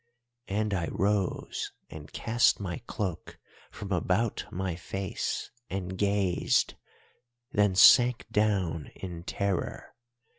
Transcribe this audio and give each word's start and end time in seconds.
"And 0.47 0.73
I 0.73 0.87
rose 0.91 1.73
and 1.91 2.11
cast 2.11 2.59
my 2.59 2.81
cloak 2.87 3.37
from 3.69 3.91
about 3.91 4.47
my 4.51 4.75
face 4.75 5.51
and 5.69 5.95
gazed, 5.95 6.73
then 7.51 7.75
sank 7.75 8.25
down 8.31 8.87
in 8.95 9.21
terror. 9.23 9.93